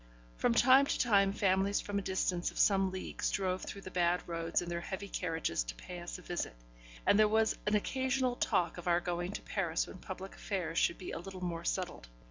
From 0.35 0.55
time 0.55 0.87
to 0.87 0.97
time 0.99 1.31
families 1.31 1.79
from 1.79 1.99
a 1.99 2.01
distance 2.01 2.49
of 2.49 2.57
some 2.57 2.89
leagues 2.89 3.29
drove 3.29 3.61
through 3.61 3.81
the 3.81 3.91
bad 3.91 4.27
roads 4.27 4.59
in 4.59 4.67
their 4.67 4.81
heavy 4.81 5.07
carriages 5.07 5.63
to 5.65 5.75
pay 5.75 5.99
us 5.99 6.17
a 6.17 6.23
visit, 6.23 6.55
and 7.05 7.19
there 7.19 7.27
was 7.27 7.55
an 7.67 7.75
occasional 7.75 8.35
talk 8.35 8.79
of 8.79 8.87
our 8.87 8.99
going 8.99 9.31
to 9.33 9.43
Paris 9.43 9.85
when 9.85 9.99
public 9.99 10.33
affairs 10.33 10.79
should 10.79 10.97
be 10.97 11.11
a 11.11 11.19
little 11.19 11.43
more 11.43 11.63
settled. 11.63 12.07